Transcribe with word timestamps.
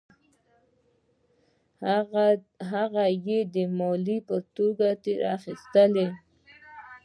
هغه 2.71 3.05
یې 3.27 3.39
د 3.55 3.55
مالیې 3.77 4.19
په 4.27 4.37
توګه 4.55 4.87
ترې 5.03 5.13
اخیستل. 5.35 5.93